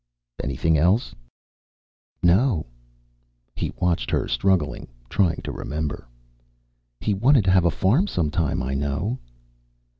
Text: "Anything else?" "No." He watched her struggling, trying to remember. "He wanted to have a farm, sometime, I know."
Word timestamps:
"Anything 0.43 0.79
else?" 0.79 1.13
"No." 2.23 2.65
He 3.53 3.71
watched 3.79 4.09
her 4.09 4.27
struggling, 4.27 4.87
trying 5.11 5.41
to 5.43 5.51
remember. 5.51 6.07
"He 6.99 7.13
wanted 7.13 7.43
to 7.45 7.51
have 7.51 7.65
a 7.65 7.69
farm, 7.69 8.07
sometime, 8.07 8.63
I 8.63 8.73
know." 8.73 9.19